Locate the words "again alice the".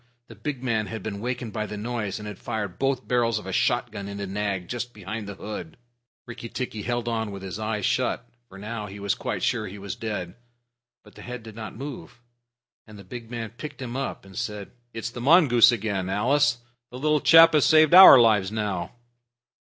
15.71-16.97